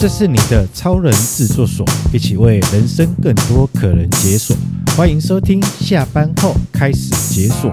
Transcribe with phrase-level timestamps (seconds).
[0.00, 4.56] 这是你的超人制作所，一起为人生更多可能解锁。
[4.96, 7.68] 欢迎收听，下班后开始解锁。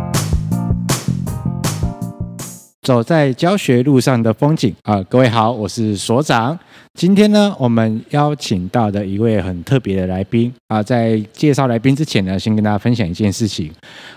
[2.82, 6.58] 走在教学路上的风景啊，各位好，我是所长。
[6.96, 13.70] 今天呢，我们邀请到的一位很特别的来宾啊，在介绍来宾之前呢，先跟大家分享一件事情：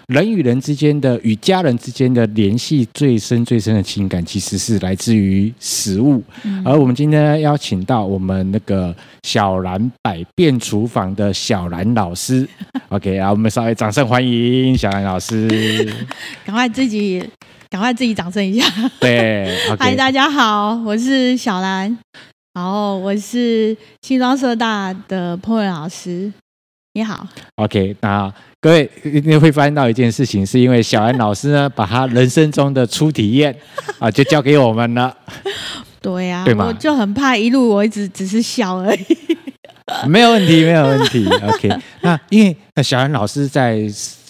[0.06, 6.22] 人与人之间的、与家人之间的联系，最深、最深的情感，其实是来自于食物。
[6.44, 12.48] 嗯、而我们今天呢，邀请到我们那个小兰百变厨房的小兰老师。
[12.90, 15.48] OK，啊，我们稍微掌声欢迎小兰老师。
[16.46, 17.29] 赶快自己，
[17.68, 18.64] 赶快自己掌声一下。
[19.00, 21.98] 对， 嗨、okay，大家好，我是小蓝。
[22.58, 26.29] 然后我是新庄社大的彭伟老师，
[26.94, 27.25] 你好。
[27.54, 33.56] OK，那各位一定会发现到一件事情，是因为小安老师呢，把他人生中的初体验
[34.00, 35.17] 啊，就交给我们了。
[36.00, 36.67] 对呀、啊，对吗？
[36.67, 39.06] 我就很怕一路我一直只是笑而已。
[40.09, 41.25] 没有问题，没有问题。
[41.29, 41.70] OK，
[42.01, 43.89] 那因为那小安老师在。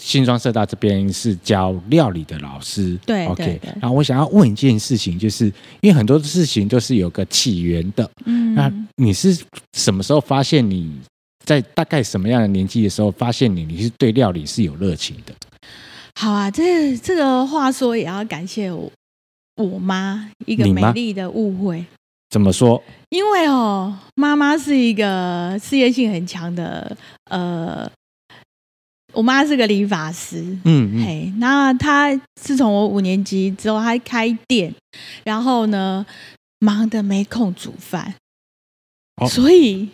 [0.08, 3.60] 新庄社大这边是教料理的老师，对，OK。
[3.78, 5.44] 然后我想要问一件事情，就是
[5.82, 9.38] 因为很多事情都是有个起源的，嗯，那你是
[9.74, 10.98] 什么时候发现你
[11.44, 15.34] 在大概什么样的年纪的时候发现你你是对料理是有热情的？
[16.14, 18.90] 好啊，这这个话说也要感谢我
[19.56, 21.84] 我妈一个美丽的误会。
[22.30, 22.82] 怎么说？
[23.10, 26.96] 因为哦，妈妈是一个事业性很强的，
[27.30, 27.86] 呃。
[29.14, 34.72] 我妈是个理发师，嗯，嗯，嘿，那她自从我五年级之后，她开店，
[35.24, 36.04] 然后呢，
[36.60, 38.14] 忙得没空煮饭，
[39.16, 39.88] 哦，所以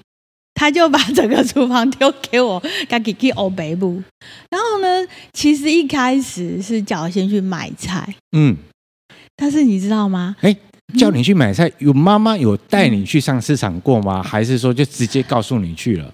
[0.54, 4.02] 她就把整个厨房丢给我，自己去欧北部。
[4.50, 8.56] 然后呢，其实一开始是叫我先去买菜，嗯，
[9.36, 10.34] 但是你知道吗？
[10.40, 10.54] 哎，
[10.98, 14.22] 叫你去买菜，有妈妈有带你去上市场过吗？
[14.22, 16.12] 还是说就直接告诉你去了？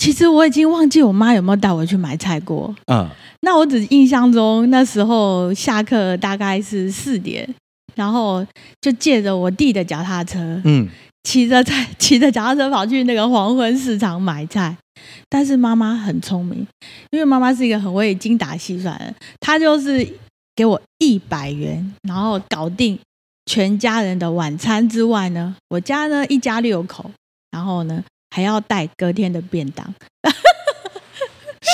[0.00, 2.74] 其实我已经忘记我妈有没有带我去买菜过。
[2.86, 3.06] 嗯，
[3.42, 7.46] 那我只印象中那时候下课大概是四点，
[7.94, 8.44] 然后
[8.80, 10.88] 就借着我弟的脚踏车，嗯，
[11.24, 14.74] 骑着菜 骑着脚踏车跑去那个黄昏市场买菜。
[15.28, 16.66] 但是妈妈很聪明，
[17.10, 20.06] 因为妈妈是一个很会精打细算的，她就是
[20.56, 22.98] 给我一百元，然后搞定
[23.44, 27.10] 全家人的晚餐之外呢，我家呢一家六口，
[27.50, 28.02] 然后呢。
[28.30, 29.94] 还要带隔天的便当，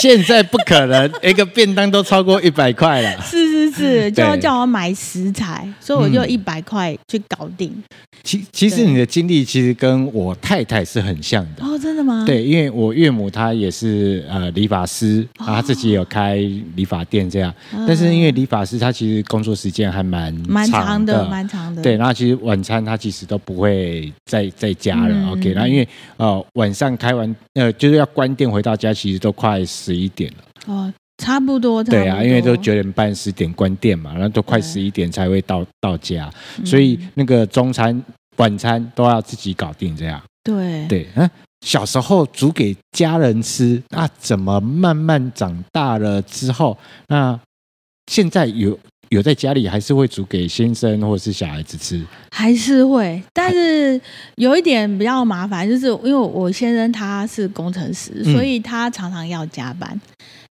[0.03, 3.23] 现在不可能， 一个便当都超过一百块了。
[3.23, 7.73] 是是是，就要叫我买食材，所以我就一百块去搞定。
[8.23, 12.25] 其其实你的经历其实跟我太太是很像的哦，真的吗？
[12.27, 16.37] 对，因为我岳母她也是呃理发师，她自己有开
[16.75, 17.55] 理发店这样。
[17.73, 21.83] 哦、但是因为理发师他其实工作时间还蛮蛮长的，蛮长的。
[21.83, 25.15] 对，然后其实晚餐他其实都不会在在家了。
[25.15, 25.87] 嗯、OK，然后因为
[26.17, 30.75] 呃晚上开完呃就是要关店回到家，其实都快十一点了。
[30.75, 30.93] 哦。
[31.19, 36.31] 差不多，差不多，对啊，因为都九点半、十点关店嘛，然后都快十一点才会到到家，
[36.63, 38.05] 所以那个中餐、
[38.37, 40.23] 晚餐都要自己搞定，这样。
[40.45, 41.29] 对对，嗯，
[41.63, 46.77] 小时候煮给家人吃，那怎么慢慢长大了之后，
[47.09, 47.41] 那
[48.13, 48.79] 现在有
[49.11, 52.05] 有在家里还是会煮给先生或者是小孩子吃？
[52.31, 54.01] 还是会，但是
[54.37, 60.01] 有一点比较麻烦，就是因为我先生他是工程师，所以他常常要加班。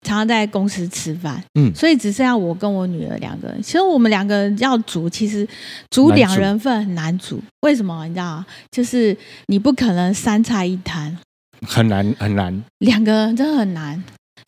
[0.04, 3.62] 常常在公司吃饭，嗯，所以只剩下我跟我女儿两个人。
[3.62, 5.48] 其实我们两个人要煮，其实
[5.92, 7.40] 煮两人份很难煮。
[7.60, 8.04] 为什么？
[8.08, 8.46] 你知道吗？
[8.72, 11.16] 就是你不可能三菜一汤，
[11.68, 12.64] 很难很难。
[12.80, 14.04] 两个人真的很难，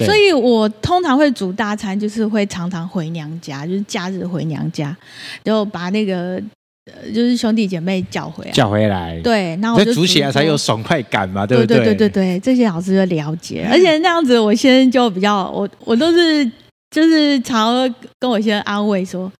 [0.06, 4.96] 所以我通常会煮大餐，就是会常常回娘家，就是假日回娘家，
[5.44, 6.41] 然后把那个。
[6.86, 11.78] 呃，就是兄弟姐妹叫回来，叫回来，对，那我就煮起来才有爽快感嘛，对不对？
[11.78, 16.46] 对对对对对，这些老师就了解，而且那样子，我先生就比较，我我都是
[16.92, 17.74] 就是常
[18.19, 19.31] 跟我先生安慰说，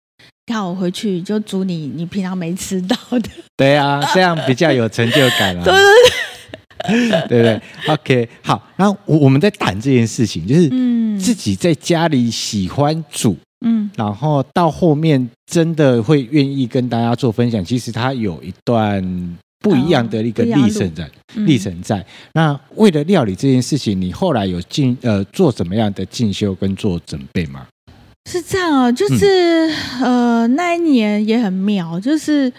[0.46, 6.23] 看我回去就煮你你平常没吃到的，对啊，这样比较有成就感啊，对 对对，
[7.28, 10.70] 对不对，OK，好，然后我我们在谈这件事情，就是
[11.18, 13.36] 自己在家里喜欢煮。
[13.66, 19.02] 嗯，然后到后面真的会愿意跟大家做分享，其实他有一段
[19.62, 22.06] 不一样的一个历程在，历程在。
[22.34, 27.66] 那为了料理这件事情，你后来有进呃做怎么样的进修跟做准备吗？
[28.30, 29.70] 是这样啊，就是、
[30.02, 32.52] 嗯、呃那一年也很妙，就是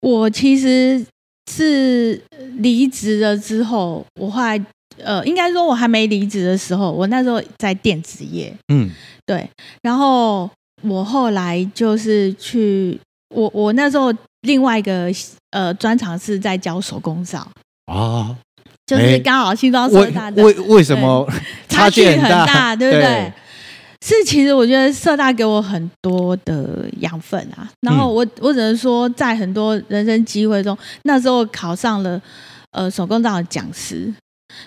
[0.00, 1.06] 我其实
[1.48, 2.20] 是
[2.56, 4.62] 离职了之后，我后来
[5.02, 8.90] 呃应该说我还没离职的时候，我那时候在电子业，嗯。
[9.26, 9.46] 对，
[9.82, 10.50] 然后
[10.82, 12.98] 我后来就是去，
[13.34, 14.10] 我我那时候
[14.40, 15.12] 另外一个
[15.50, 17.46] 呃专长是在教手工皂。
[17.92, 18.34] 啊，
[18.86, 21.30] 就是刚好新庄社大的为为什么
[21.68, 23.30] 差距很大，对不对？
[24.00, 27.68] 对是，其实我觉得社大给我很多的养分啊。
[27.80, 32.20] 然后我、嗯、我只能说，在很多人生机会中，那时候考上了
[32.70, 34.12] 呃手工皂的讲师。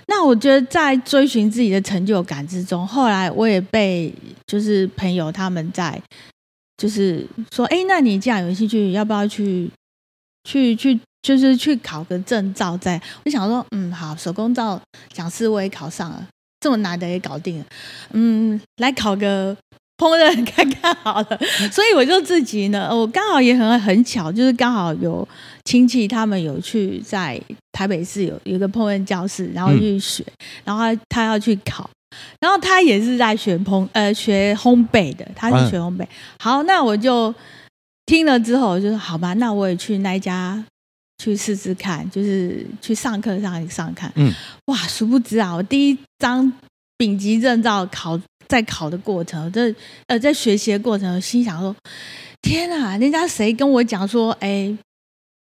[0.07, 4.13] 那我觉得在追寻自己的成就感之中，后来我也被
[4.45, 5.99] 就是朋友他们在
[6.77, 9.69] 就是说，哎，那你既然有兴趣，要不要去
[10.43, 12.97] 去去，就是去考个证照在？
[12.97, 14.79] 在我想说，嗯，好，手工皂
[15.11, 16.27] 讲师我也考上了。
[16.61, 17.65] 这么难的也搞定了，
[18.11, 19.51] 嗯，来考个
[19.97, 21.39] 烹饪看看好了。
[21.71, 25.27] 所以我就自己呢，我刚好也很很巧，就是刚好有
[25.65, 27.41] 亲戚他们有去在
[27.71, 30.35] 台北市有有一个烹饪教室，然后去学，嗯、
[30.65, 31.89] 然后他，他要去考，
[32.39, 36.05] 然后他也是在学烹呃学烘焙的，他是学烘焙。
[36.39, 37.33] 好，那我就
[38.05, 40.63] 听了之后，我就说好吧，那我也去那一家。
[41.21, 44.11] 去试试看，就是去上课上上看。
[44.15, 44.33] 嗯，
[44.65, 46.51] 哇，殊不知啊，我第一张
[46.97, 49.73] 丙级证照考在考的过程，这
[50.07, 51.75] 呃在学习的过程，我心想说：
[52.41, 54.75] 天啊，人家谁跟我讲说，哎，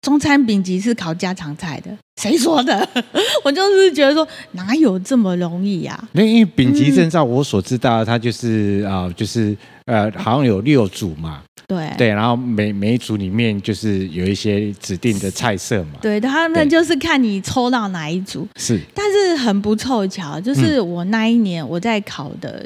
[0.06, 1.90] 中餐丙级是考家常菜的？
[2.22, 2.88] 谁说的？
[3.42, 6.08] 我就是觉得说，哪有这么容易呀、啊？
[6.12, 9.56] 那因为丙级证照，我所知道，它就是啊、呃，就是
[9.86, 11.42] 呃，好像有六组嘛。
[11.66, 15.98] 对对，然后每每一组里面就是有一些指定的菜色嘛。
[16.00, 18.46] 对，他们就是看你抽到哪一组。
[18.54, 22.64] 是，但是很不凑巧，就是我那一年我在考的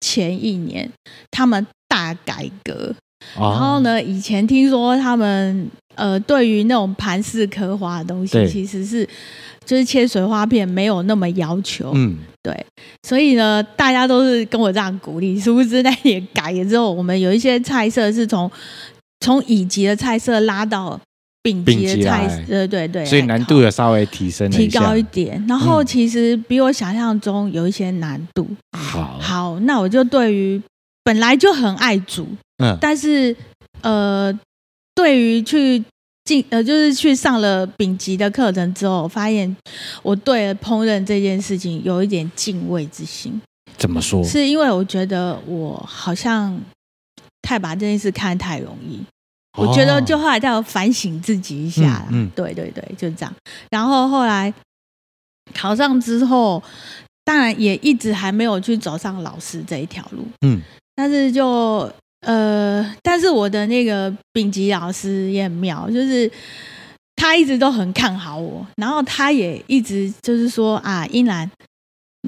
[0.00, 0.92] 前一年，嗯、
[1.30, 2.94] 他们大改革，哦、
[3.38, 9.08] 然后呢，以前听说他们呃，对于那种盘式刻花的东西，其实是。
[9.66, 12.66] 就是切水花片没有那么要求，嗯，对，
[13.06, 15.38] 所以呢，大家都是跟我这样鼓励。
[15.38, 18.50] 殊不知那也改了之后，我们有一些菜色是从
[19.20, 20.98] 从乙级的菜色拉到
[21.42, 25.44] 丙级的菜色，对对对，所以难度有稍微提升，提高一点。
[25.46, 28.48] 然后其实比我想象中有一些难度。
[28.76, 30.60] 好，好，那我就对于
[31.04, 32.26] 本来就很爱煮，
[32.62, 33.36] 嗯，但是
[33.82, 34.32] 呃，
[34.94, 35.84] 对于去。
[36.22, 39.56] 进呃，就是去上了丙级的课程之后，发现
[40.02, 43.40] 我对烹饪这件事情有一点敬畏之心。
[43.78, 44.22] 怎么说？
[44.22, 46.56] 是因为我觉得我好像
[47.42, 48.98] 太把这件事看太容易。
[49.58, 52.06] 哦、我觉得就后来再反省自己一下。
[52.10, 53.34] 嗯，嗯对对对，就这样。
[53.70, 54.52] 然后后来
[55.52, 56.62] 考上之后，
[57.24, 60.24] 当然也一直还没有去走上老师这一条路。
[60.42, 60.60] 嗯，
[61.00, 61.90] 但是就。
[62.26, 66.30] 呃，但是我的那个丙级老师也很妙，就是
[67.16, 71.50] 他一直都很看好我，然后他也一直就是说啊，英兰，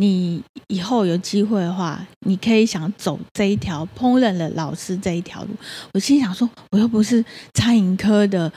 [0.01, 5.51] 你以后有机会的话，你可以想走这一条烹饪的老师这一条路。
[5.93, 7.23] 我心想说，我又不是
[7.53, 8.51] 餐饮科的，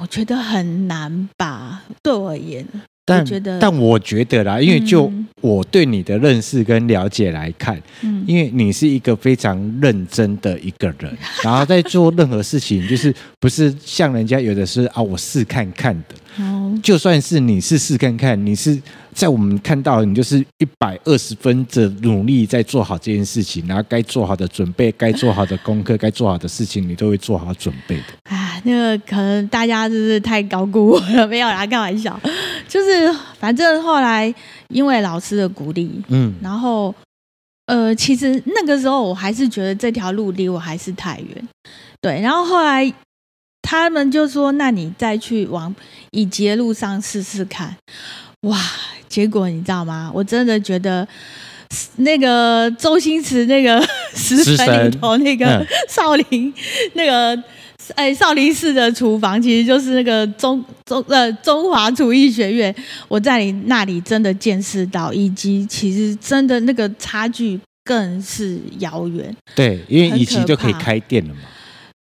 [0.00, 2.66] 我觉得很难吧，对我而言。
[3.08, 5.10] 但我觉得，但我觉得啦，因为就
[5.40, 16.14] 我对你的认识跟了解来看，嗯，因为你是一个非常认真的一个人， 然后在做任何事情，就是不是像人家有的是啊，我试看看的。
[16.38, 18.80] 哦就算是你是试看看，你是
[19.12, 28.04] 在我们看到你就是一百二十分的努力在做好这件事情，然后该做好的准备， 该做好的功课，该做好的事情，你都会做好准备的。
[28.30, 32.20] 啊，那个可能大家就是太高估我了，没有啦，开玩笑。
[32.68, 34.32] 就是反正后来
[34.68, 36.94] 因为老师的鼓励，嗯，然后
[37.66, 41.48] 呃，其实那个时候我还是觉得这条路离我还是太远，
[42.00, 42.92] 对，然后后来。
[43.70, 45.74] 他们就说：“那你再去往
[46.12, 47.76] 乙级的路上试试看。”
[48.48, 48.58] 哇！
[49.10, 50.10] 结果你知道吗？
[50.14, 51.06] 我真的觉得
[51.96, 53.78] 那个周星驰那个
[54.16, 56.54] 食神里头那个少林
[56.94, 57.36] 那个
[57.94, 62.74] 哎少林寺的厨房，其实就是那个中中呃中华厨艺学院。
[63.08, 69.34] 我在你那里真的见识到，以及其实真的那个差距更是遥远。
[69.54, 71.40] 对，因为乙级就可以开店了嘛。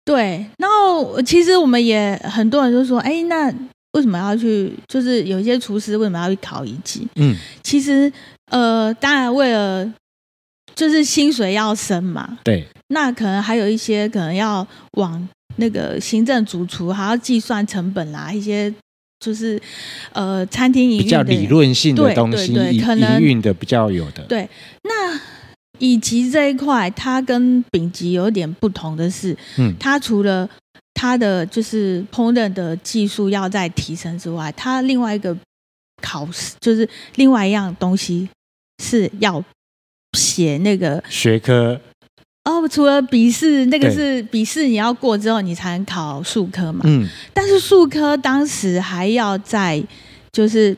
[0.05, 3.53] 对，然后其实我们也很多人就说，哎，那
[3.93, 4.73] 为什么要去？
[4.87, 7.07] 就是有一些厨师为什么要去考一级？
[7.17, 8.11] 嗯，其实
[8.51, 9.87] 呃，当然为了
[10.75, 12.39] 就是薪水要升嘛。
[12.43, 18.73] 对，那可能还有一些可能要往那个行政主厨，还要计算成本啦，一些
[19.21, 19.61] 就是
[20.13, 24.23] 呃餐厅营运比较理论性的东西，对对对，可能营运的比较有的。
[24.25, 24.49] 对，
[24.83, 25.21] 那。
[25.81, 30.51] 以及这一块，它跟丙级有点不同的是，嗯，它除了
[30.93, 35.37] 它的就是烹饪的技术要再提升之外，它另外一个
[36.03, 38.29] 考试就是另外一样东西
[38.83, 39.41] 是要
[40.15, 41.81] 写那个学科。
[42.49, 46.81] 哦，除了笔试，那个是笔试，你要过之后你才能考数科嘛。
[46.85, 47.07] 嗯。
[47.35, 49.83] 但是数科当时还要在，
[50.33, 50.75] 就是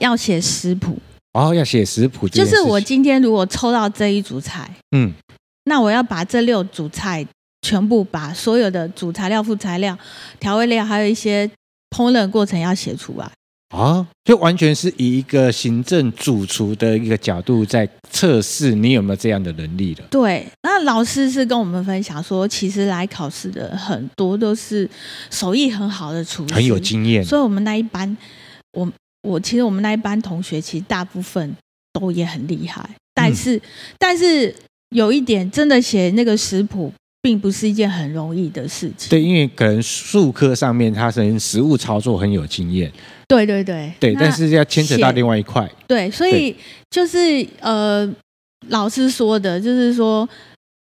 [0.00, 0.98] 要写食谱。
[1.32, 2.28] 哦，要写食谱。
[2.28, 5.10] 就是我今天如果抽到这一组菜，嗯，
[5.64, 7.26] 那我要把这六组菜
[7.62, 9.96] 全部把所有的主材料、副材料、
[10.38, 11.50] 调味料，还有一些
[11.90, 13.30] 烹饪过程要写出来。
[13.70, 20.04] 啊，就完全是以一个行政主厨的一个角度在测试你有没有这样的能力了。
[20.10, 24.88] 对，那老师是跟我们分享说，其实来考试的很多都是
[25.30, 27.24] 手艺很好的厨师，很有经验。
[27.24, 28.16] 所以我们那一班，
[28.72, 31.56] 我我其实我们那一班同学其实大部分
[31.92, 33.60] 都也很厉害，但是、嗯、
[33.98, 34.52] 但是
[34.90, 36.92] 有一点真的写那个食谱。
[37.22, 39.10] 并不是一件很容易的事情。
[39.10, 42.90] 对，因为可能术科上面他是实物操作很有经验。
[43.28, 43.92] 对对对。
[44.00, 45.70] 对，但是要牵扯到另外一块。
[45.86, 46.56] 对，所以
[46.90, 48.10] 就是呃，
[48.68, 50.28] 老师说的，就是说，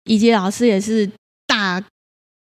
[0.04, 1.10] 以及老师也是
[1.48, 1.82] 大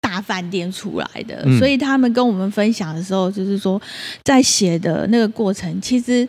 [0.00, 3.80] 大饭店出来的，嗯，所以他们跟我们分享的时候，就是说，
[4.25, 6.26] 在写的那个过程，其实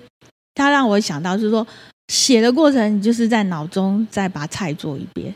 [0.53, 1.65] 他让我想到，就是说，
[2.09, 5.33] 写的过程，你就是在脑中再把菜做一遍。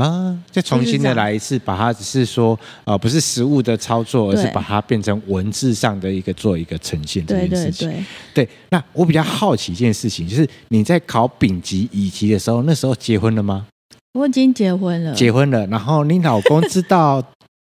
[0.00, 7.88] 啊，再重新的来一次，把它只是说，呃，不是实物的操作，而是把它变成文字上的一个做一个呈现这件事情。
[7.88, 8.04] 对，对，
[8.34, 13.66] 对，对，那我比较好奇一件事情，就是你在考丙级、乙级的时候，那时候结婚了吗？
[14.14, 15.66] 我已经结婚了，结婚了。
[15.66, 17.22] 然后你老公知道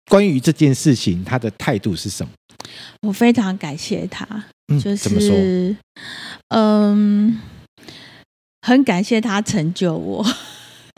[0.08, 2.30] 关于这件事情，他的态度是什么？
[3.02, 4.24] 我非常感谢他，
[4.80, 5.76] 就是、嗯、怎么说？
[6.48, 7.40] 嗯，
[8.62, 10.24] 很感谢他成就我。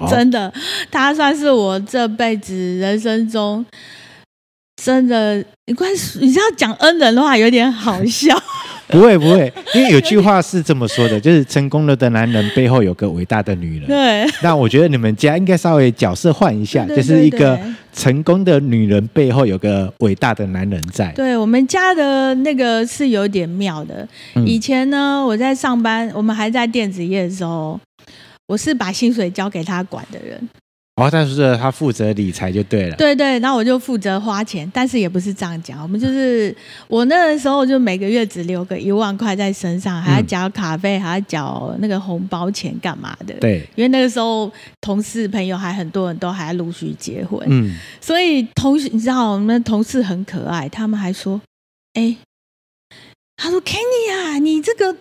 [0.08, 0.52] 真的，
[0.90, 3.64] 他算是我这辈子人生中
[4.82, 5.90] 真的，你关
[6.20, 8.36] 你是要讲恩人的话，有点好笑。
[8.88, 13.86] 不会不会，因为有句话是这么说的，就是成功了的男人背后有个伟大的女人。
[13.86, 14.26] 对。
[14.42, 17.60] 那我觉得你们家应该稍微角色换一下， 对对对对，就是一个
[17.92, 21.12] 成功的女人背后有个伟大的男人在。
[21.12, 24.08] 对，我们家的那个是有点妙的。
[24.46, 27.78] 以前呢，我在上班，我们还在电子业的时候。
[28.48, 30.48] 我是把薪水交给他管的人，
[30.96, 32.96] 哦，但是他负责理财就对了。
[32.96, 36.56] 对对，然后我就负责花钱，但是也不是这样讲，我们就是
[36.88, 43.34] 我那个时候就每个月只留个一万块在身上，还要缴卡费，还要缴那个红包钱干嘛的？
[43.34, 44.50] 对，因为那个时候
[44.80, 51.38] 同事朋友还很多人都还陆续结婚，嗯，所以同事你知道我们同事很可爱，他们还说，
[51.92, 52.16] 哎，
[53.36, 54.96] 他说 Kenny 啊，你这个。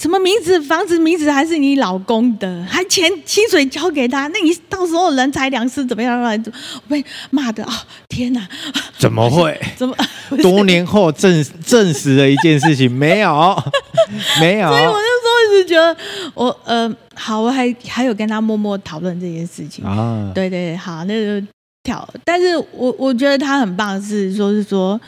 [0.00, 0.58] 什么名字？
[0.62, 2.64] 房子名字还是你老公的？
[2.66, 4.26] 还钱薪水交给他？
[4.28, 6.18] 那你到时候人财两失怎么样？
[6.22, 7.76] 我被骂的啊、哦！
[8.08, 8.48] 天哪！
[8.96, 9.60] 怎么会？
[9.76, 9.94] 怎么？
[10.40, 13.62] 多年后证证实了一件事情，没有，
[14.40, 14.68] 没有。
[14.70, 15.94] 所以我就说，一直觉得
[16.32, 20.32] 我呃，好，我还还有跟他默默讨论这件事情啊。
[20.34, 21.46] 对对，好，那就
[21.82, 22.08] 跳。
[22.24, 24.98] 但是我我觉得他很棒，是说是说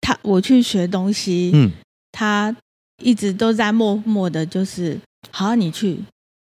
[0.00, 1.70] 他我去学东西，嗯，
[2.10, 2.56] 他。
[3.00, 4.98] 一直都在默默的，就是
[5.30, 5.96] 好，你去，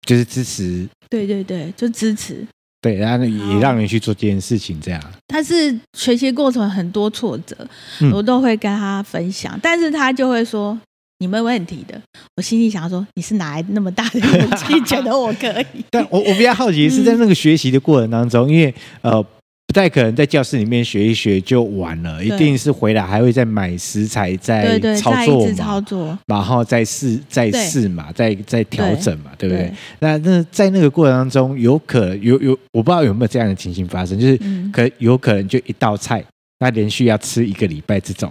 [0.06, 2.46] 就是支持，对对对，就支持，
[2.80, 5.02] 对，然后也让你去做这件事情，这样。
[5.26, 7.56] 但是学习过程很多挫折，
[8.00, 10.78] 嗯，我都会跟他分享，但是他就会说
[11.18, 12.00] 你没问题的。
[12.36, 15.84] 我心里想说，你是哪来那么大的勇气， 觉得我可以？
[15.90, 19.24] 但我我比较好奇是在那个学习的过程当中，嗯，因为呃。
[19.68, 29.64] 不太可能在教室里面学一学就完了，一定是回来还会再买食材，再操作嘛，操作，然后再试再试嘛，再再调整嘛，对不对？
[29.66, 29.72] 对。
[30.00, 34.40] 那那在那个过程当中，有可有有我不知道有没有这样的情形发生，就是
[34.72, 36.24] 可有可能就一道菜，
[36.60, 38.26] 那连续要吃一个礼拜这种。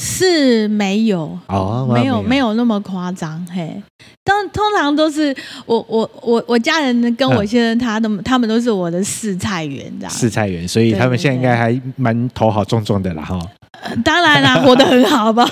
[0.00, 3.82] 是没有哦，没有没有那么夸张嘿。
[4.24, 5.34] 当通常都是
[5.66, 13.38] 我我我我家人跟我先生，他都他们都是我的试菜员，这样试菜员，所以他们现在应该还蛮头好重重的啦哈。
[14.04, 15.44] 当然啦，活得很好吧？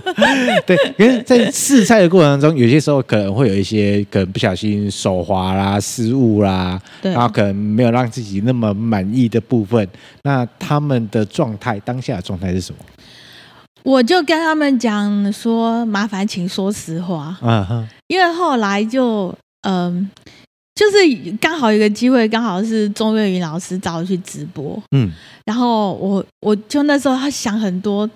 [0.64, 9.86] 对，因为在试菜的过程当中，有些时候可能会有一些可能不小心手滑啦、失误啦，然后可能没有让自己那么满意的部分。
[10.22, 12.78] 那他们的状态，当下的状态是什么？
[13.84, 17.36] 我就跟他们讲说，麻烦请说实话。
[17.42, 20.10] 嗯哼，因为后来就嗯，
[20.74, 20.96] 就是
[21.40, 24.82] 刚好有个机会，刚好是钟岳云老师找我去直播。
[24.92, 25.12] 嗯，
[25.44, 28.08] 然后我我就那时候他想很多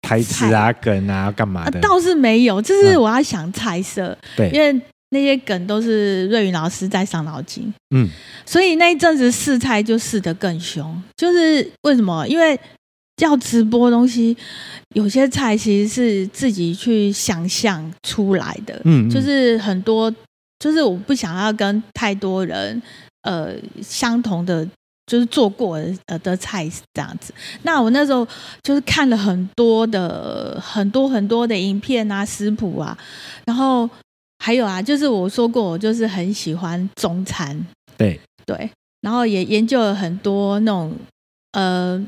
[0.00, 4.16] 台词啊、梗啊、干嘛的，倒是没有，就是我要想菜色。
[4.34, 4.72] 对，因为
[5.10, 7.72] 那些梗都是瑞云老师在伤脑筋。
[7.94, 8.08] 嗯，
[8.46, 12.26] 所以那一阵子试菜就试得更凶，就是为什么？
[12.26, 12.58] 因为
[13.22, 14.36] 要直播东西，
[14.94, 20.12] 有些菜其实是自己去想象出来的，嗯，嗯，就是很多，
[20.58, 22.82] 就是我不想要跟太多人
[23.22, 24.68] 呃相同的。
[25.04, 28.26] 就是做过呃的菜这样子，那我那时候
[28.62, 32.96] 就是看了很多的很多很多的影片啊、食谱啊，
[33.44, 33.90] 然后
[34.38, 37.66] 还有啊，就是我说过，我就是很喜欢中餐，
[37.98, 38.18] 对。
[38.46, 40.96] 对，然后也研究了很多那种
[41.52, 42.00] 呃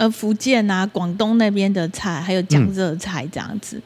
[0.00, 3.82] 呃福建啊、广东那边的菜，还有江浙菜这样子，嗯、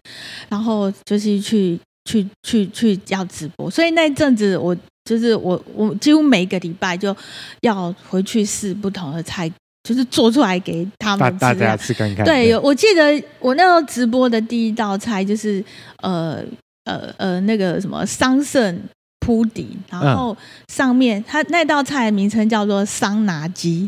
[0.50, 4.76] 然后就是去去去去要直播，所以那阵子我。
[5.06, 7.14] 就是我，我几乎每个礼拜就
[7.60, 9.46] 要回去试不同的菜，
[9.82, 12.24] 就是做出来给他们吃，大家吃看看。
[12.24, 15.62] 对，我记得我那时候直播的第一道菜就是
[16.00, 16.42] 呃
[16.84, 18.74] 呃呃那个什么桑葚
[19.20, 20.34] 铺底，然后
[20.68, 23.86] 上面它那道菜的名称叫做桑拿鸡，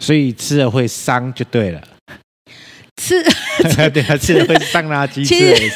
[0.00, 1.80] 所以吃了会伤就对了。
[2.96, 3.22] 吃，
[3.90, 5.70] 对啊，吃了会伤垃圾，其实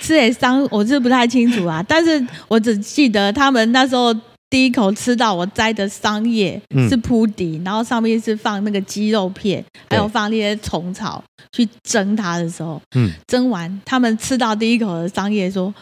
[0.00, 1.82] 吃 也伤，我是不太清楚啊。
[1.88, 4.14] 但是我只记得他们那时候
[4.50, 15.74] 第一口吃到我摘的桑叶是铺底，嗯、然后上面是放那个鸡肉片，还有放那些虫草去蒸它的时候，嗯，蒸完他们吃到第一口的桑叶说。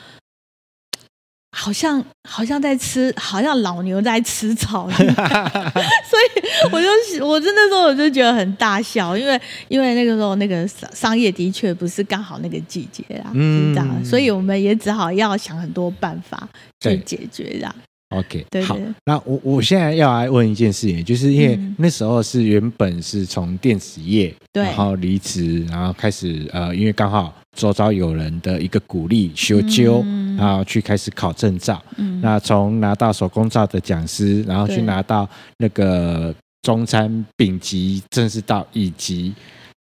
[1.59, 16.47] 好像好像在吃，好像老牛在吃草， 所以我就我真的时候我就觉得很大笑，因为因为那个时候那个商商业的确不是刚好那个季节啊，嗯，是这样，所以我们也只好要想很多办法
[16.81, 17.75] 去解决这样。
[18.11, 30.05] OK，对，对，好，那我我现在要来问一件事情，就是因为那时候是原本是从电子业，对，然后离职，然后开始呃，因为刚好周遭有人的一个鼓励，修揪，
[30.39, 36.33] 然后去开始考证照，嗯，那从拿到手工皂的讲师，然后去拿到那个
[36.63, 39.35] 中餐丙级，正式到乙级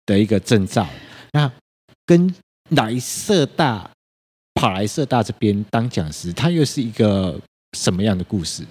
[0.06, 0.86] 的一个证照，
[1.32, 1.48] 那
[2.04, 2.34] 跟
[2.70, 3.88] 来社大
[4.54, 7.38] 跑来社大这边当讲师，他又是一个。
[7.76, 8.64] 什么样的故事？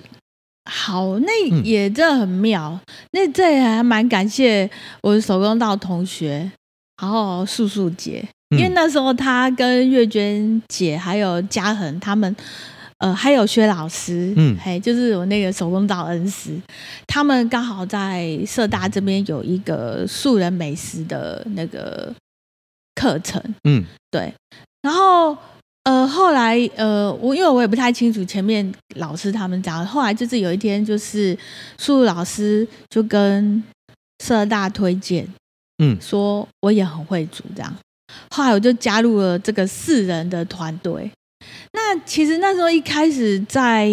[0.72, 2.72] 好，那也真的很妙。
[2.72, 2.82] 嗯、
[3.12, 4.68] 那这也还蛮感谢
[5.04, 6.52] 我的手工皂同学，
[7.00, 12.36] 然后素素姐，因为那时候他跟月娟姐还有嘉恒他们，
[13.00, 16.60] 呃，还有薛老师，嗯，嘿，就是我那个手工皂恩师，
[17.08, 22.14] 他们刚好在社大这边有一个素人美食的那个
[22.96, 24.34] 课程，嗯，对，
[24.82, 25.38] 然后。
[25.86, 31.38] 呃，后来呃，我因为我也不太清楚前面老师他们讲，后来就是有一天，就是
[31.78, 33.64] 素素老师就跟
[34.24, 35.28] 社大推荐，
[35.78, 37.72] 嗯，说我也很会煮这样，
[38.30, 41.12] 后来我就加入了这个四人的团队。
[41.74, 43.90] 那其实那时候一开始在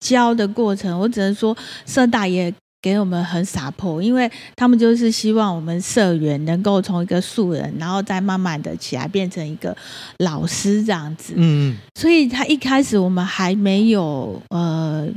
[0.00, 2.52] 教的过程，我只能说社大也。
[2.84, 9.74] 给我们很洒脱，因为他们就是希望我们社员能够从一个素人，然后再慢慢的起来变成一个
[10.18, 11.32] 老师这样子。
[11.34, 15.08] 嗯，所以他一开始我们还没有呃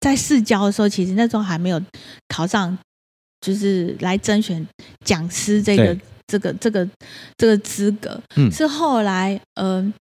[0.00, 1.80] 在试教的时候，其实那时候还没有
[2.26, 2.76] 考上，
[3.40, 4.66] 就是来甄选
[5.04, 5.96] 讲师这个
[6.30, 6.88] 这个这个
[7.36, 8.20] 这个资格。
[8.36, 9.94] 嗯，是后来嗯、呃，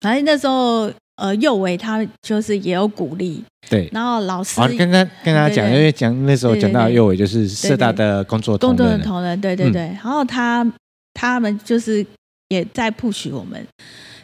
[0.00, 0.92] 反正那时候。
[1.16, 10.66] 呃，幼伟他就是也有鼓励，对，然后老师跟他跟他讲，因为讲那时候讲到幼伟就是社大的工作工作同仁，对对对，然后他
[11.12, 12.04] 他们就是
[12.48, 13.64] 也在 push 我们，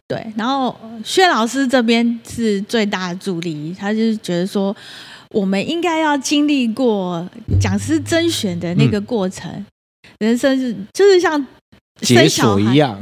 [0.08, 4.76] 对，然后薛老师这边是最大的助力，他就是觉得说
[5.30, 7.24] 我们应该要经历过
[7.60, 9.64] 讲师甄选的那个过程，
[10.20, 11.44] 人生是就是像
[12.00, 12.98] 解锁一样。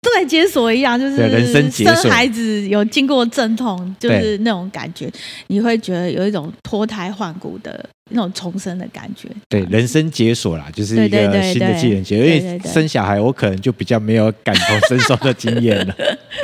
[0.00, 1.16] 对，解锁一样，就是
[1.72, 5.10] 生孩子有经过阵痛，就是那种感觉，
[5.48, 9.28] 你会觉得有一种脱胎换骨的那种重生的感觉。
[9.48, 12.24] 对，人生解锁啦，就是一个新的技能解锁。
[12.24, 15.94] 因为生小孩，我可能就比较没有感同身受的经验了。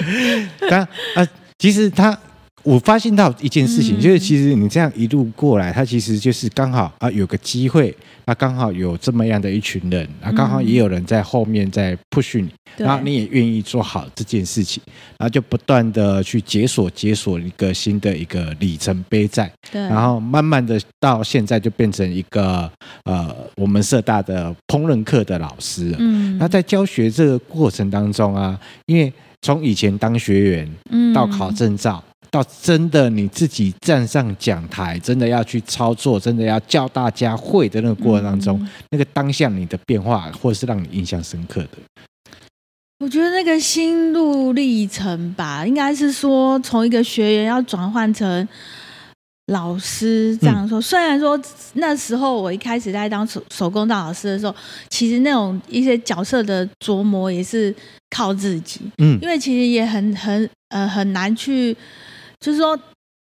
[0.68, 0.80] 但
[1.14, 1.26] 啊，
[1.58, 2.18] 其实他。
[2.64, 12.48] 我发现到一件事情，就是其实你这样一路过来，他其实就是刚好啊有个机会，啊刚好有这么样的一群人，啊刚好也有人在后面在 push 你，
[12.78, 14.82] 然后你也愿意做好这件事情，
[15.18, 22.70] 然后就不断的去解锁解锁一个新的一个里程碑在，然后慢慢的到现在就变成一个
[23.04, 32.02] 呃我们社大的烹饪课的老师了，嗯，那在教学这个过程当中啊，因为从以前当学员，嗯，到考证照。
[32.34, 41.68] 到真的你自己站上讲台，真的要去操作，真的要教大家会的那个过程当中，嗯、那个当下你的变化，或是让你印象深刻的，
[42.98, 48.48] 我觉得那个心路历程吧，应该是说从一个学员要转换成
[49.46, 50.80] 老师这样说。
[50.80, 51.40] 嗯、虽然说
[51.74, 54.52] 那时候我一开始在当手手工当老师的时候，
[54.88, 57.72] 其实那种一些角色的琢磨也是
[58.10, 61.76] 靠自己，嗯，因为其实也很很呃很难去。
[62.44, 62.78] 就是说，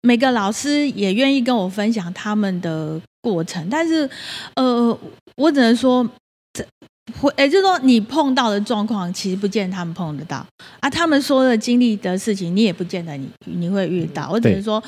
[0.04, 4.08] 每个老师也愿意跟我分享他们的过程，但是
[4.54, 4.96] 呃，
[5.36, 6.08] 我只能说
[6.54, 6.64] 这
[7.20, 10.46] 会，也就是说你碰到的状况，其实不见得他们碰得到
[10.82, 10.88] 啊。
[10.88, 14.30] 他们说的经历的事情，你也不见得你你会遇到。
[14.32, 14.82] 我只能说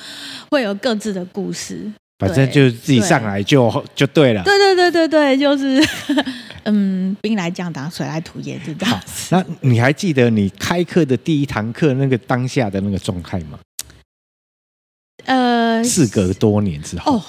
[0.51, 1.91] 会有各自的故事。
[2.19, 4.43] 反正就是自己上来就对就对了。
[4.43, 5.81] 对对对对对，就是
[6.65, 9.01] 嗯，兵来将挡，水来土掩，这样。
[9.31, 13.57] 那你还记得你开课的第一堂课那个当下的那个状态吗？
[15.29, 17.23] 呃，事隔多年之后，哦，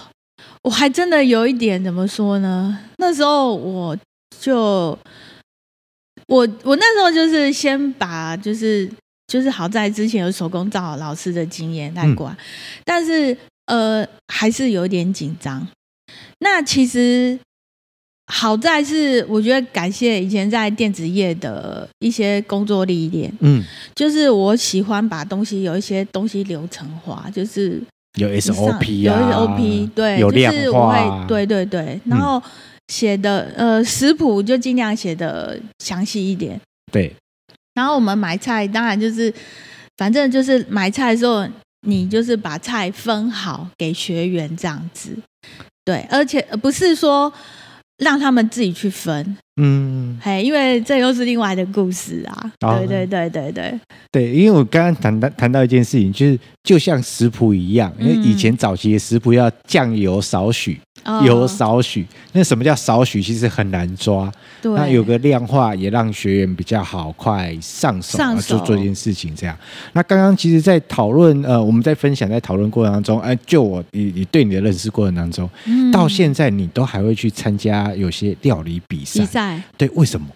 [0.63, 2.79] 我还真的有一点怎么说呢？
[2.97, 3.97] 那时候我
[4.41, 4.99] 就
[6.27, 8.91] 我我那时候就是先把就是
[9.27, 12.39] 就是好在之前有手工皂老师的经验带过来，嗯、
[12.85, 13.37] 但是。
[13.67, 15.65] 呃，还是有点紧张。
[16.41, 17.39] 那其实
[18.31, 23.33] 好在是，我觉得感谢以前在电子业的一些工作历练。
[23.41, 23.63] 嗯，
[23.95, 27.83] 就是我喜欢把东西有一些东西流程化，就是
[28.19, 32.01] 有 SOP 啊，有 SOP，对，有量化，就是我会，对对对。
[32.05, 32.43] 然后
[32.89, 36.61] 写的、嗯、呃食谱就尽量写的详细一点。
[36.93, 37.15] 对。
[37.75, 39.33] 然后我们买菜，当然就是
[39.97, 41.47] 反正就是买菜的时候。
[41.87, 45.17] 你就是把菜分好给学员这样子，
[45.83, 47.33] 对，而且不是说
[48.01, 60.81] 让他们自己去分，嗯，嘿，因为这又是另外的故事啊，哦、对对对对对，对，因为我刚刚谈到谈到一件事情，就是就像食谱一样，因为以前早期的食谱要酱油少许。
[61.25, 63.23] 油少许，那什么叫少许？
[63.23, 64.31] 其实很难抓。
[64.61, 69.57] 对，那有个量化也让学员比较好快上手，上手做做一件事情这样。
[69.95, 79.21] 那刚刚其实，在讨论呃，我们在分享在讨论过程当中，哎、呃，就我你你对你的认识过程当中，嗯、到现在你都还会去参加有些料理比赛。
[79.21, 80.27] 比赛对，为什么？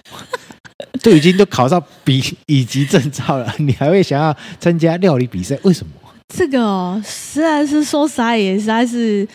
[1.03, 5.59] 都已经都考上比乙级证照了， 你还会想要参加料理比赛？
[5.63, 5.93] 为什么？
[6.35, 9.27] 这个哦，实在是说啥也实在是。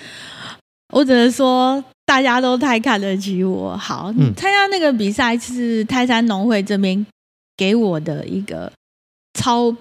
[0.91, 3.77] 我只能说，大家都太看得起我。
[3.77, 7.05] 好，参加那个比赛是泰山农会这边
[7.55, 8.71] 给我的一个
[9.39, 9.71] 超，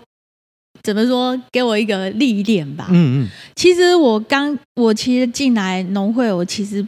[0.82, 1.40] 怎么说？
[1.50, 2.88] 给我一个历练吧。
[2.90, 3.28] 嗯嗯。
[3.56, 6.86] 其实我刚，我其实进来农会，我其实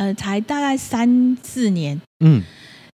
[0.00, 2.00] 呃才大概三四年。
[2.24, 2.42] 嗯。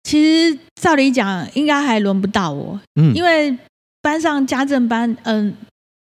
[0.03, 2.79] 其实照理讲，应该还轮不到我。
[2.99, 3.13] 嗯。
[3.13, 3.55] 因为
[4.01, 5.53] 班上家政班，嗯、呃，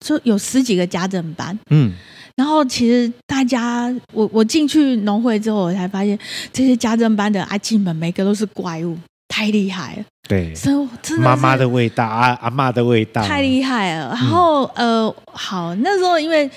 [0.06, 1.58] 就有十几个家政班。
[1.70, 1.94] 嗯。
[2.36, 6.18] 然后其实大家，我我进去农会之后，我才发现
[6.54, 10.06] 这些家政班的阿进们，每个都是怪物，太厉害了。
[10.30, 14.10] 对，真的妈妈的味道，阿阿妈的味道，太厉害了。
[14.10, 16.50] 然后、嗯、呃，好，那时候因为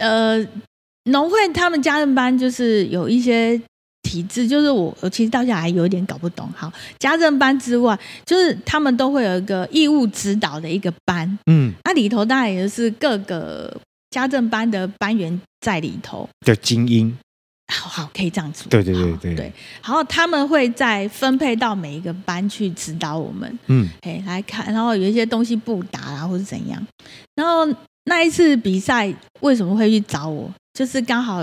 [0.00, 0.38] 呃，
[1.06, 3.60] 农会他们家政班就是有一些
[4.02, 6.48] 体制，就是我我其实到现在还有点搞不懂。
[6.54, 13.76] 好，家政班之外，就是他们都会有一个义务指导的一个班，嗯，那、啊、里头当然也是各个。
[14.08, 17.14] 家政班的班员在里头的精英，
[17.70, 18.64] 好好可以这样子。
[18.70, 19.52] 对对对对对。
[19.82, 26.82] 然后他们会再分配到每一个班去指导我们，嗯，哎来看，然后有一些东西不打啊，或是怎样。
[27.34, 27.66] 然后
[28.04, 30.50] 那一次比赛为什么会去找我？
[30.76, 31.42] 就是刚好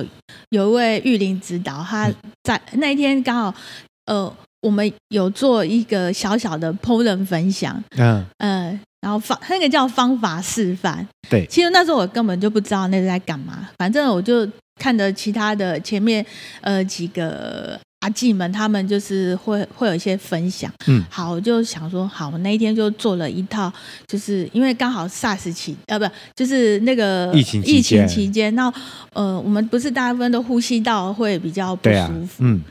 [0.50, 2.08] 有一位玉林指导，他
[2.44, 3.56] 在那一天刚好，
[4.06, 8.70] 呃，我们有做一个小小的烹饪分享，嗯嗯。
[8.70, 16.26] 呃然后方那个叫方法示范，对，其实那时候我根本就不知道那是在干嘛，反正我就看着其他的前面
[16.62, 23.72] 呃几个阿纪们，他们就是会会有一些分享，嗯，好，我就想说，好，我那一天就做了一套，
[24.06, 28.72] 就是因为刚好 SARS 期呃不就是那个疫情疫情期间，那
[29.14, 32.62] 呃我们不是大部分都呼吸道会比较不舒服，啊、嗯，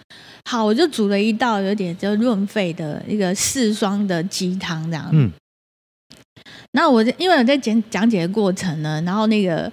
[0.45, 5.33] 好，我就煮了一道有点就润肺的一个四双的鸡汤这样，嗯。
[6.73, 9.71] 那我因为我在讲讲解的过程呢，然后那个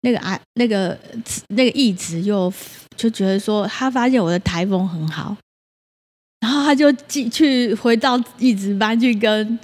[0.00, 0.96] 那个啊那个
[1.48, 2.50] 那个义子就
[2.96, 5.36] 就觉得说，他发现我的台风很好，
[6.40, 9.58] 然后他就继去回到义子班去跟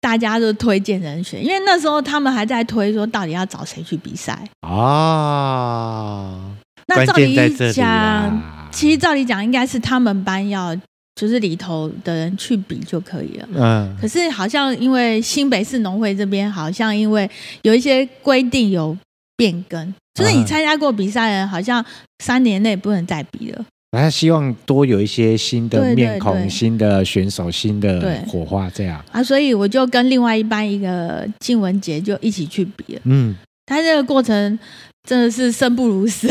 [0.00, 6.38] 大家都推荐人选，因为那时候他们还在推说到底要找谁去比赛啊。
[6.86, 7.34] 那照理
[7.72, 10.76] 讲，其实照理讲应该是他们班要。
[11.16, 13.48] 就是里头的人去比就可以了。
[13.54, 13.96] 嗯。
[14.00, 17.30] 可是好像因为新北市农会这边好像因为
[17.62, 18.98] 有一些规定有
[19.36, 21.84] 变更，就是你参加过比赛的人，好像
[22.22, 23.64] 三年内不能再比了。
[23.92, 29.00] 他希望多有一些新的面孔、对对对新的选手、新的火花这样。
[29.12, 33.00] 啊，所以我就跟另外一班一个静文杰就一起去比了。
[33.04, 33.36] 嗯。
[33.66, 34.58] 他这个过程
[35.08, 36.28] 真的是生不如死。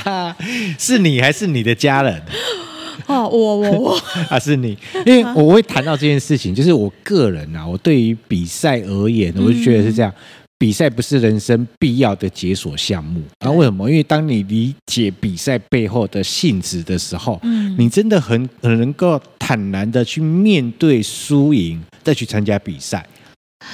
[0.76, 2.20] 是你还是你的家人？
[3.06, 10.12] 哦，我我我 啊，是你，因为我会谈到这件事情，就是我个人啊，我对于比赛而言，我就觉得是这样，
[10.58, 13.48] 比赛不是人生必要的解锁项目啊？
[13.48, 13.88] 为什么？
[13.88, 23.06] 因为当你理解比赛背后的性质的时候，嗯，你真的很很能够坦然的去面对输赢，再去参加比赛。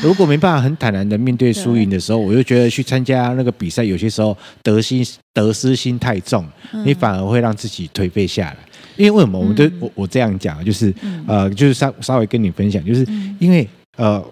[0.03, 6.47] 如果没办法很坦然的面对输赢的时候，我就觉得去参加那个比赛，有些时候得心得失心太重，
[6.85, 8.59] 你反而会让自己颓废下来。
[8.97, 9.38] 因为为什么？
[9.38, 10.92] 我们都我我这样讲，就是
[11.27, 13.07] 呃，就是稍稍微跟你分享，就是
[13.38, 13.66] 因为
[13.97, 14.23] 呃。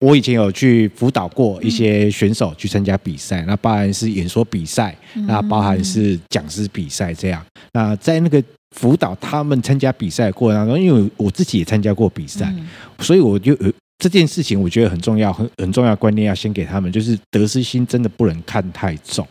[0.00, 7.44] 我以前有去辅导过一些选手去参加比赛，那包含是演说比赛，那包含是讲师比赛这样。
[7.72, 8.42] 那在那个
[8.76, 12.52] 辅导他们参加比赛的过程当中，因为我自己也参加过比赛，
[13.00, 19.26] 所以我就有这件事情，我觉得很重要，很很重要的观念要先给他们，就是得失心真的不能看太重。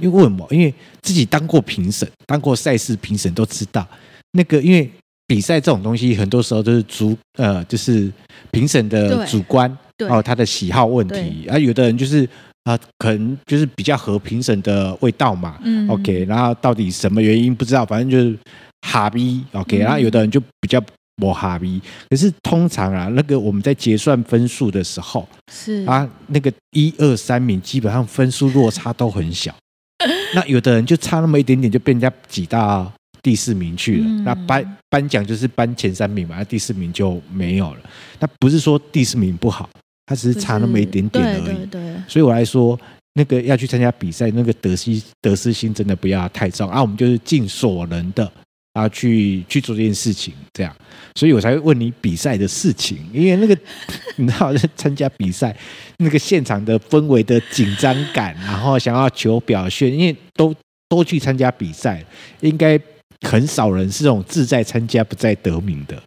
[0.00, 0.46] 因为为什么？
[0.50, 3.86] 因为自己当过评审，当过赛事评审都知道，
[4.32, 4.90] 那个因为。
[5.32, 8.12] 比赛这种东西，很多时候都是主呃，就是
[8.50, 9.66] 评审的主观
[10.10, 11.56] 哦，他的喜好问题啊。
[11.58, 12.26] 有的人就是
[12.64, 15.58] 啊、呃，可能就是比较合评审的味道嘛。
[15.64, 18.38] 嗯，OK，然后到底什么原因不知道，反正就是
[18.86, 19.78] 哈逼 OK。
[19.78, 20.78] 然后有的人就比较
[21.16, 21.80] 不哈逼。
[22.10, 29.54] 可是通常啊，那个我们在结算分数的时候，是啊，那个一二三名基本上分数落差都很小。
[30.34, 32.92] 那有的人就差那么一点点，就被人家挤到。
[33.22, 37.80] 第四名去了，那颁颁奖就是颁前三名嘛，那第四名就没有了。
[38.18, 39.70] 那不是说第四名不好，
[40.06, 41.44] 他只是差那么一点点而已。
[41.44, 41.94] 对对对。
[42.08, 42.76] 所以我来说，
[43.14, 46.82] 那个要去参加比赛，那个得失得失心真的不要太重啊。
[46.82, 48.28] 我们就是尽所能的
[48.72, 50.74] 啊，去去做这件事情，这样。
[51.14, 53.56] 所以我才会问你比赛的事情，因为那个
[54.16, 55.56] 你知道，参加比赛
[55.98, 60.52] 那个现场的氛围的紧张感，然后想要求表现，因为都
[60.88, 62.04] 都去参加比赛，
[62.40, 62.76] 应该。
[63.22, 66.00] 很少人是这种志在参加不在得名的。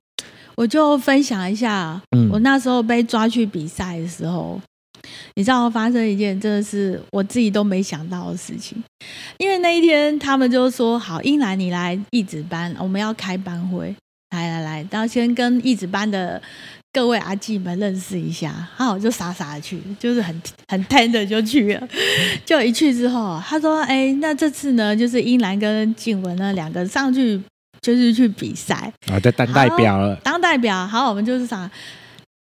[0.55, 4.59] 我就分享一下，嗯，我那时候被抓去比赛的时候，
[5.35, 8.81] 你知道发生一件真的是我自己都没想到的事情。
[9.37, 13.93] 因为那一天他们就说：“好，英兰你来义子班，我们要开班会，
[14.31, 16.41] 来来来，然后先跟义子班的。”
[16.95, 21.87] 各位阿纪们认识一下，然后我就傻傻的去，就是很很贪的就去了。
[22.45, 27.41] 就一去之后，他说：“哎，那这次呢，就是英兰跟静雯呢两个上去，
[27.81, 30.15] 就是去比赛啊，在当代表了。
[30.23, 31.69] 当代表，好，我们就是啥？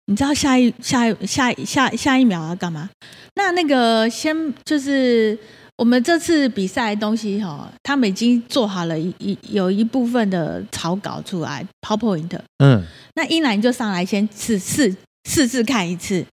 [0.07, 2.89] 你知道下一下一下下下下一秒要干嘛？
[3.35, 5.37] 那那个先就是。”
[5.81, 12.39] 我们这次比赛的东西哈，他们已经做好了一一有一部分的草稿出来，PowerPoint。
[12.59, 12.83] 嗯，
[13.15, 14.95] 那英兰就上来先试试
[15.27, 16.23] 试试看一次。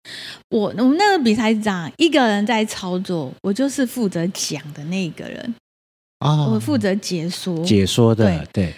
[0.51, 5.55] 我我们那个比赛是这样，一个人在操作，我就是负责讲的那个人。
[6.21, 8.67] 哦，我负责解说解说的，对。
[8.67, 8.75] 对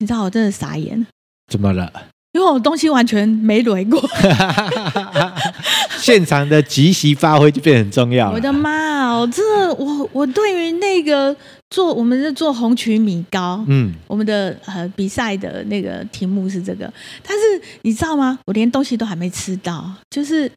[0.00, 1.06] 你知道我真的傻眼。
[1.50, 1.90] 怎么了？
[2.32, 3.98] 因为我东西完全没雷过，
[5.98, 8.30] 现场的即席发挥就变得很重要。
[8.30, 9.42] 我的妈哦，这
[9.74, 11.34] 我我对于那个
[11.70, 18.38] 做我们是做红曲米糕，嗯，我们的呃比赛的那个题目是这个，但是你知道吗？
[18.46, 20.50] 我连东西都还没吃到，就是。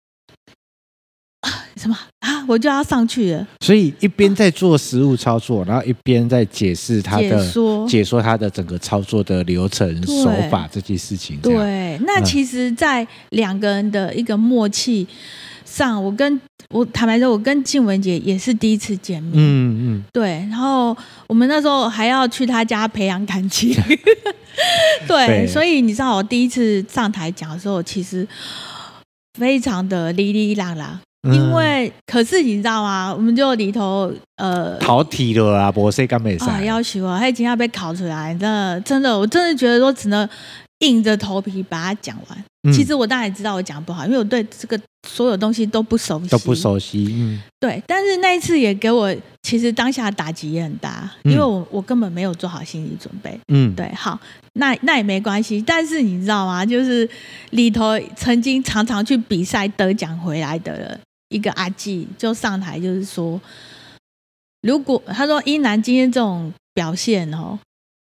[1.80, 2.44] 什么啊？
[2.48, 3.48] 我就要上去了。
[3.62, 11.38] 所以一边在做实物操作，然后一边在解释他的解说，解说他的整个操作的流程手法这些事情。
[11.42, 15.08] 对，那其实，在两个人的一个默契
[15.64, 16.40] 上，我跟
[16.70, 19.34] 我坦白说，我跟静雯姐也是第一次见面。
[19.36, 20.04] 嗯嗯。
[20.12, 20.96] 对，然后
[21.28, 23.74] 我们那时候还要去他家培养感情。
[25.08, 28.28] 对，对，所以你知道，我第一次上台讲的时候，其实
[29.40, 31.00] 非常的哩哩啦啦。
[31.24, 33.14] 因为，可是你知道吗？
[33.14, 40.28] 我们就里头呃，考题了啊，博士刚没上啊，要求啊，他已经要被考出来，真的，真的，我真的觉得说只能
[40.80, 42.44] 硬着头皮把它讲完。
[42.64, 47.08] 嗯、其实我当然知道我讲不好，因为我对这个所有东西都不熟悉，都不熟悉。
[47.18, 47.82] 嗯，对。
[47.86, 53.38] 但是那一次也给我，其实当下打击也很大，因为我我根本没有做好心理准备。
[53.48, 53.90] 嗯，对。
[53.94, 54.20] 好，
[54.54, 55.62] 那那也没关系。
[55.66, 56.66] 但是你知道吗？
[56.66, 57.10] 就是
[57.52, 61.00] 里头曾经常常去比赛得奖回来的人。
[61.30, 63.40] 一个阿纪就上台，就是说，
[64.62, 67.58] 如果他说英男今天这种表现哦，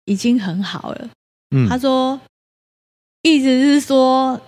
[0.04, 1.08] 已经很好了。
[1.50, 2.20] 嗯，他说，
[3.22, 4.40] 意思是说，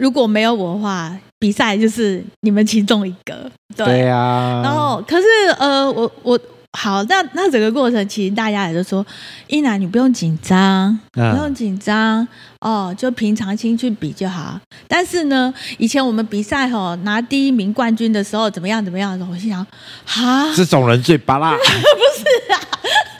[0.00, 3.50] 如果没有我的话，比赛就是你们其中一个。
[3.76, 4.62] 对，呀啊。
[4.62, 5.26] 然后，可是
[5.58, 6.40] 呃，我我。
[6.76, 9.06] 好，那那整个过程其实大家也都说，
[9.46, 12.26] 一楠你不用紧张，不用紧张
[12.58, 14.60] 哦，就平常心去比就好。
[14.88, 19.64] 但是呢，以前我们比赛吼拿第一名冠军的时候，怎么样怎么样的时候，我心想，
[20.04, 21.52] 哈，这种人最巴拉。
[21.56, 22.58] 不是啊，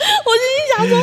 [0.24, 0.98] 我就心想说，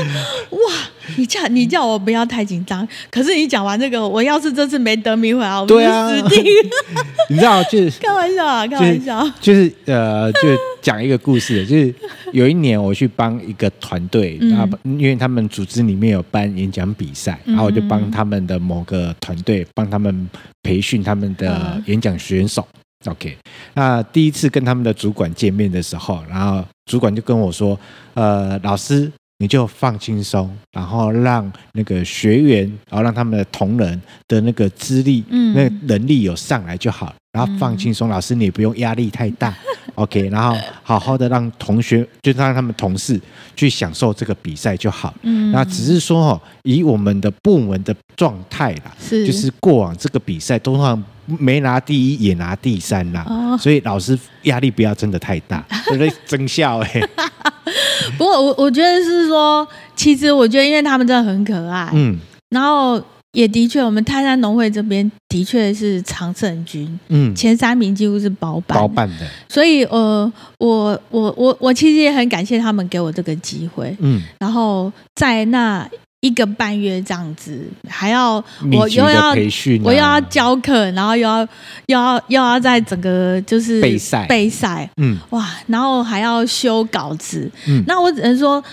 [0.57, 0.73] 哇，
[1.17, 2.87] 你叫你叫我不要太紧张。
[3.09, 6.69] 可是你讲完这个，我要是这次没得名回来，我就死定了。
[7.29, 10.39] 你知道，就是开玩笑啊，开玩笑，就是、就是、呃，就
[10.81, 11.93] 讲一个故事，就是
[12.33, 20.29] 有一年我去帮一个团队，然后因为他们组织里面有办演讲比赛，然后我就帮他们的某个团队帮他们
[20.63, 22.67] 培训他们的演讲选手。
[23.05, 23.37] OK，
[23.73, 27.79] 那第一次跟他们的主管见面的时候，然后主管就跟我说
[28.15, 29.11] ：“呃，老师。”
[29.41, 37.11] 你就放轻松，然后让那个学员，然后让他们的同仁的那个资历、嗯、那个能力有上来就好。
[37.31, 39.51] 然后放轻松，嗯、老师你也不用压力太大，
[39.95, 40.29] OK。
[40.29, 43.19] 然后好好的让同学，就让他们同事
[43.55, 45.11] 去享受这个比赛就好。
[45.23, 56.11] 嗯，那只是说哦，以我们的部门的状态啦，是就是过往这个比赛通常没拿第一也拿第三啦，哦、所以老师压力不要真的太大， 对不对？
[56.25, 57.09] 真笑哎、欸。
[58.17, 62.17] 不过我我觉得是说，其实我觉得因为他们真的很可爱，嗯，
[62.49, 75.87] 然后也的确，我们泰山农会这边的确是常胜军，嗯，前三名几乎是包办包办的，所以呃，我我我我其实也很感谢他们给我这个机会，嗯，然后在那
[76.21, 78.35] 一个半月这样子，还要
[78.71, 81.39] 我又要培训、啊，我又要教课，然后又要
[81.87, 84.27] 又要又要在整个就是备赛。
[84.27, 88.63] 备赛，嗯，哇，然后还要修稿子，嗯，那我只能说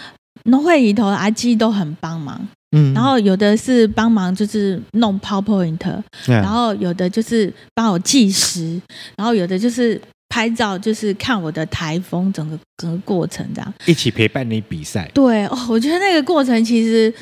[0.45, 2.39] 农会里头的阿基都很帮忙，
[2.77, 8.81] 嗯，然后有的是帮忙就是弄 PowerPoint，嗯，然后有的就是帮我计时，
[9.17, 10.01] 然后有的就是。
[10.29, 15.11] 拍照就是看我的台风，整个整个过程这样，一起陪伴你比赛。
[15.15, 17.13] 对哦， 我觉得那个过程其实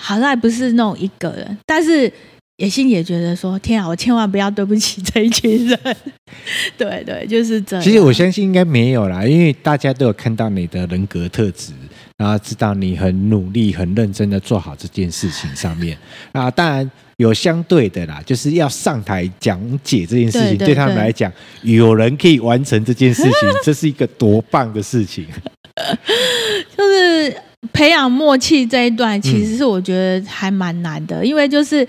[0.00, 2.12] 好像还不是那种一个人，但是
[2.56, 5.78] 野心里也觉得说，天啊，我千万不要对不起这一群人。
[6.78, 7.84] 对对，就是这样。
[7.84, 11.72] 其实我相信应该没有啦，因为大家都有看到你的人格特质。
[12.16, 15.98] 然后知道你很努力、很认真的做好这件事情上面
[16.30, 25.26] 啊，当然有相对的啦，就是要上台讲解这件事情，对，他们来讲，有人可以完成这件事情，这是一个多棒的事情。
[26.76, 27.36] 就是
[27.72, 31.86] 培养默契这一段，其实是我觉得还蛮难的，嗯、因为就是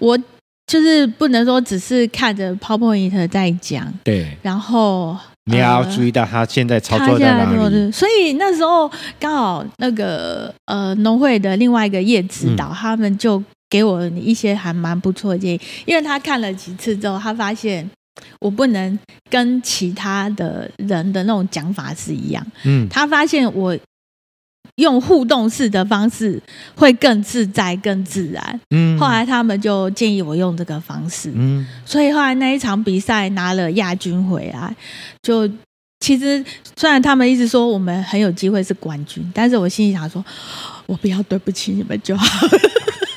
[0.00, 0.18] 我
[0.66, 5.16] 就是不能说只是看着 PowerPoint 在讲，对，然后。
[5.46, 13.42] 你要注意到他现在操作在哪里，所以那时候刚好那个呃农会的另外一个叶指导，嗯、他们就
[13.72, 17.88] 给我一些还蛮不错的建议，因为他看了几次之后，他发现
[18.38, 18.98] 我不能
[19.30, 23.74] 跟其他的人的那种讲法是一样，嗯，他发现我。
[24.76, 26.40] 用互动式的方式
[26.74, 28.60] 会更自在、更自然。
[28.70, 31.30] 嗯，后来他们就建议我用这个方式。
[31.34, 34.74] 嗯，所以后来那一场比赛拿了亚军回来，
[35.20, 35.46] 就
[36.00, 36.42] 其实
[36.74, 40.24] 虽然他们一直说我们很有机会是冠军，但是我心里想说，
[40.86, 42.48] 我不要对不起你们就好。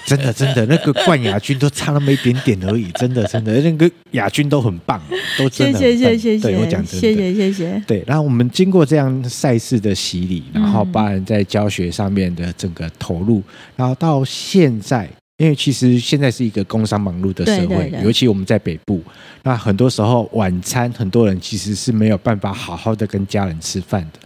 [0.06, 5.02] 真的，真的，那个冠亚军都差那么一点点而已，真的，真的，那个亚军都很棒，
[5.38, 5.80] 都真的。
[5.80, 7.84] 谢谢，谢谢，对我讲真的，谢谢，谢谢。
[7.88, 13.42] 对，然后我们经过这样赛事的洗礼，然后包含在教学上面的整个投入，
[13.76, 19.02] 然后到现在，因为其实现在是一个工商忙碌的社会，对对对，尤其我们在北部，
[19.44, 24.20] 那很多时候晚餐，很多人其实是没有办法好好的跟家人吃饭的。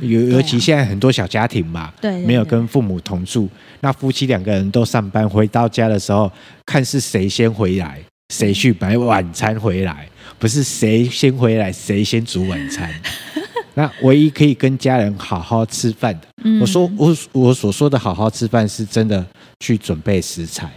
[0.00, 3.48] 尤尤其现在很多小家庭嘛，对，没有跟父母同住，
[3.80, 6.30] 那夫妻两个人都上班，回到家的时候，
[6.66, 8.00] 看是谁先回来，
[8.34, 10.06] 谁去买晚餐回来，
[10.38, 12.90] 不是谁先回来谁先煮晚餐。
[13.74, 19.24] 那唯一可以跟家人好好吃饭的，我说我我所说的好好吃饭，是真的
[19.60, 20.70] 去准备食材。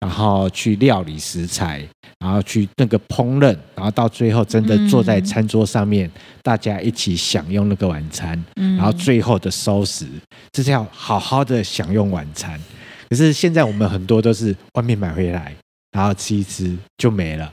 [0.00, 1.86] 然后去料理食材，
[2.18, 10.06] 然后去那个烹饪，然后到最后真的坐在餐桌上面，嗯、大家一起享用那个晚餐，嗯、然后最后的收拾，
[10.52, 12.60] 这是要好好的享用晚餐。
[13.08, 15.54] 可是现在我们很多都是外面买回来，
[15.92, 17.52] 然后吃一吃就没了。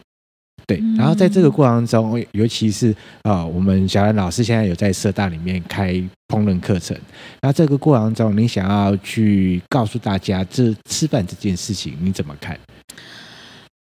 [0.65, 2.91] 对，然后在这个过程中，尤其是
[3.23, 5.93] 啊、呃，我们小兰老师现在有在社大里面开
[6.29, 6.97] 烹饪课程。
[7.41, 12.57] 那这个过程中，你想要去告诉大家，这吃饭这件事情你怎么看？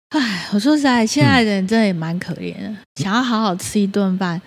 [0.10, 4.42] 哎，我说实在，现在的人真的也蛮可怜的，嗯、想要好好吃一顿饭，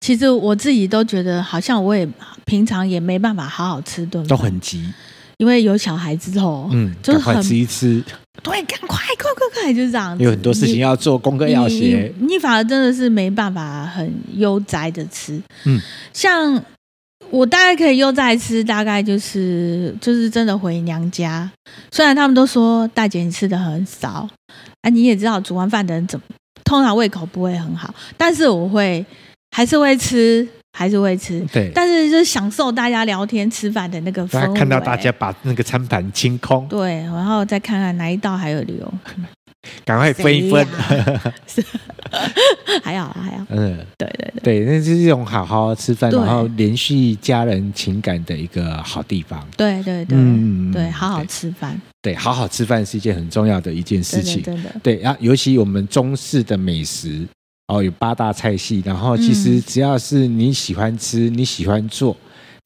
[0.00, 2.08] 其实我自己都觉得，好像我也
[2.44, 4.92] 平常也没办法好好吃顿饭，都很急。
[5.38, 8.02] 因为有小孩之后，嗯，就是很吃一吃，
[8.42, 10.18] 对，赶快，快，快，快，就是这样。
[10.18, 15.38] 有很多事情要做，功课要写，你反而真的是没办法很悠哉的吃。
[15.64, 15.78] 嗯，
[16.14, 16.62] 像
[17.30, 21.50] 我大概可以悠哉吃，大概就是就是真的回娘家。
[21.92, 24.26] 虽然他们都说大姐你吃的很少，
[24.80, 26.24] 啊，你也知道煮完饭的人怎么
[26.64, 29.04] 通常胃口不会很好，但是我会
[29.50, 30.48] 还是会吃。
[30.76, 34.58] 还是会吃，对，但是就是享受大家聊天吃饭的那个氛围。
[34.58, 38.92] 看到大家把那个餐盘清空，对，然后再看看哪一道还有留。
[39.84, 40.64] 赶快分一分。
[42.84, 43.44] 还好还好。
[43.48, 49.44] 嗯，对对对，对，那是一种好好吃饭，然后联系家人情感的一个好地方。
[49.56, 51.80] 对对对，嗯，对，好好吃饭。
[52.00, 54.40] 对，好好吃饭是一件很重要的一件事情。
[54.42, 54.70] 真的。
[54.84, 57.26] 对啊，尤其我们中式的美食
[57.68, 62.16] 哦，有八大菜系，然后其实只要是你喜欢吃，你喜欢做。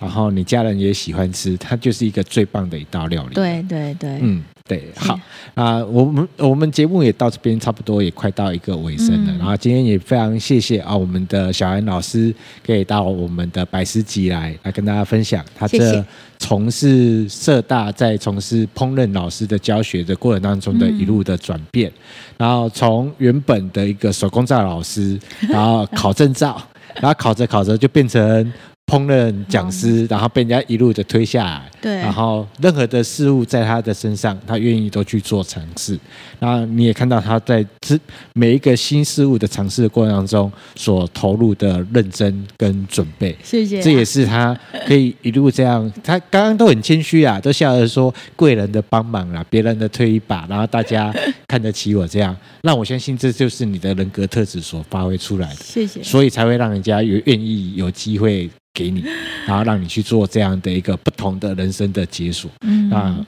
[0.00, 3.34] 然后你家人也喜欢吃，它就是一个最棒的一道料理。
[3.34, 5.12] 对对对，嗯，对，好
[5.54, 9.32] 啊、呃，我们我们节目也到这边差不多也快到一个尾声了。
[9.32, 12.34] 嗯、然后今天也非常谢谢啊，我们的小安老师
[12.66, 16.02] 可以到我们的百思集来来跟大家分享他这
[16.38, 21.94] 从事社大在从事烹饪老师的教学的过程当中的一路的转变，嗯、
[22.38, 26.58] 然后从原本的一个手工皂老师，然后考证照，
[27.02, 28.50] 然后考着考着就变成。
[28.90, 35.96] 烹饪讲师，然后被人家一路的推下来，对，然后任何的事物在他的身上，他愿意都去做尝试。
[36.40, 37.96] 然后你也看到他在这
[38.32, 43.36] 每一个新事物的尝试的过程当中所投入的认真跟准备。
[43.44, 45.88] 谢谢、啊，这也是他可以一路这样。
[46.02, 51.14] 他刚刚都很谦虚啊，都笑着说贵人的帮忙啊，别人的推一把，然后大家
[51.46, 55.62] 看得起我这样，让我相信这就是你的人格特质所发挥出来的。
[55.62, 58.50] 谢谢，所以才会让人家有愿意有机会。
[58.80, 59.04] 给你，
[59.46, 62.50] 然后让你去做这样的一个不同的人生的解锁。
[62.66, 63.26] 嗯，那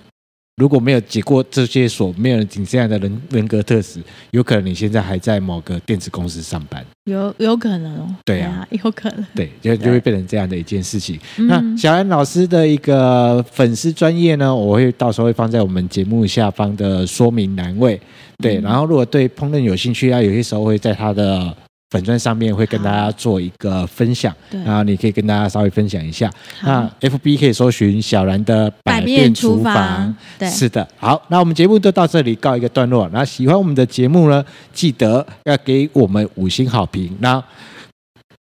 [0.56, 4.00] 如果没有解过这些锁，没有你这样的人人格特质，
[4.30, 6.84] 有可能你现在还在某个电子公司上班。
[7.04, 8.14] 有有可能哦。
[8.24, 9.24] 对啊，有可能。
[9.34, 11.18] 对，就就会变成这样的一件事情。
[11.48, 18.00] 那小安老师的一个粉丝专业呢，我会到时候会放在我们节目下方的说明栏位。
[18.38, 21.54] 对，然后如果对烹饪有兴趣啊，有些时候会在他的。
[21.92, 24.34] 粉钻上面会跟大家做一个分享，
[24.64, 26.30] 然后你可以跟大家稍微分享一下。
[26.62, 30.88] 那 FB 可以搜寻小兰的百变厨房，对，是的。
[30.96, 33.06] 好，那我们节目就到这里告一个段落。
[33.12, 37.14] 那喜欢我们的节目呢，记得要给我们五星好评。
[37.20, 37.42] 那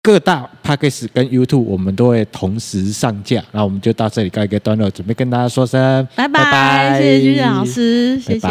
[0.01, 3.43] 各大 p a c k a g e 跟 YouTube 我们都会同时上架。
[3.51, 8.47] 那我们就到这里告一个段落，准备跟大家说声拜拜，谢谢君老师，谢谢，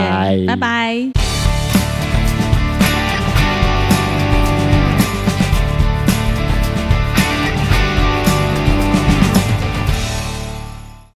[0.46, 1.35] 拜拜。